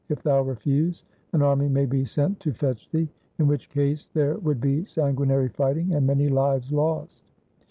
If 0.09 0.23
thou 0.23 0.41
refuse, 0.41 1.05
an 1.31 1.43
army 1.43 1.69
may 1.69 1.85
be 1.85 2.05
sent 2.05 2.39
to 2.39 2.53
fetch 2.53 2.89
thee, 2.89 3.07
in 3.37 3.45
which 3.45 3.69
case 3.69 4.09
there 4.15 4.35
would 4.39 4.59
be 4.59 4.83
sanguinary 4.83 5.49
fighting 5.49 5.93
and 5.93 6.07
many 6.07 6.27
lives 6.27 6.71
lost.' 6.71 7.23